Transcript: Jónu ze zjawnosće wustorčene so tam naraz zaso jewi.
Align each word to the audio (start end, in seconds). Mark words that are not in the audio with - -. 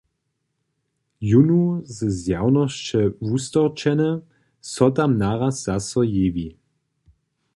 Jónu 1.31 1.59
ze 1.95 2.07
zjawnosće 2.21 3.01
wustorčene 3.27 4.09
so 4.71 4.85
tam 4.97 5.11
naraz 5.21 5.55
zaso 5.65 6.01
jewi. 6.15 6.47